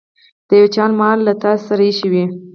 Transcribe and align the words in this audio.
د 0.47 0.49
يو 0.59 0.67
چا 0.75 0.85
مال 0.99 1.17
له 1.27 1.33
تاسې 1.43 1.63
سره 1.67 1.81
ايښی 1.87 2.07
وي. 2.11 2.25